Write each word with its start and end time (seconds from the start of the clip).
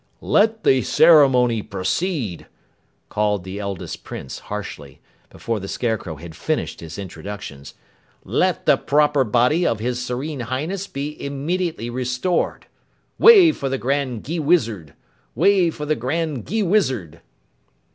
"Let 0.19 0.63
the 0.63 0.81
ceremony 0.81 1.61
proceed!" 1.61 2.47
called 3.07 3.43
the 3.43 3.59
eldest 3.59 4.03
Prince 4.03 4.39
harshly, 4.39 4.99
before 5.29 5.59
the 5.59 5.67
Scarecrow 5.67 6.15
had 6.15 6.33
finished 6.35 6.79
his 6.79 6.97
introductions. 6.97 7.75
"Let 8.23 8.65
the 8.65 8.77
proper 8.77 9.23
body 9.23 9.63
of 9.63 9.77
his 9.79 10.03
Serene 10.03 10.39
Highness 10.39 10.87
be 10.87 11.23
immediately 11.23 11.91
restored. 11.91 12.65
Way 13.19 13.51
for 13.51 13.69
the 13.69 13.77
Grand 13.77 14.23
Gheewizard! 14.23 14.95
Way 15.35 15.69
for 15.69 15.85
the 15.85 15.95
Grand 15.95 16.45
Gheewizard!" 16.47 17.19